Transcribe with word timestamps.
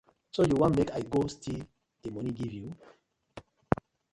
So 0.33 0.39
you 0.47 0.55
want 0.61 0.75
mek 0.77 0.89
I 0.99 1.01
go 1.13 1.21
still 1.35 1.61
di 2.01 2.09
money 2.15 2.31
giv 2.39 2.53
you? 2.59 2.69